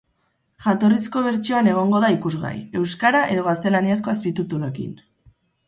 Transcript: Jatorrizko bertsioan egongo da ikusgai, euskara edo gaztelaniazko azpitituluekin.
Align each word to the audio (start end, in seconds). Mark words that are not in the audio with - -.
Jatorrizko 0.67 1.21
bertsioan 1.27 1.69
egongo 1.73 1.99
da 2.05 2.09
ikusgai, 2.17 2.55
euskara 2.81 3.23
edo 3.37 3.47
gaztelaniazko 3.51 4.17
azpitituluekin. 4.17 5.01